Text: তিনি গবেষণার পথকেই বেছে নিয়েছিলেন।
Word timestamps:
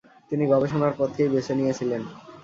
তিনি 0.29 0.43
গবেষণার 0.51 0.93
পথকেই 0.99 1.31
বেছে 1.33 1.53
নিয়েছিলেন। 1.55 2.01